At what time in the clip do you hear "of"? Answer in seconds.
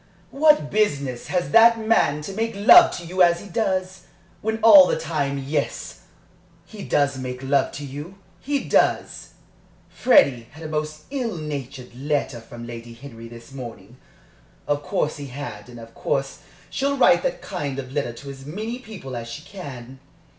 14.65-14.81, 15.79-15.93, 17.77-17.93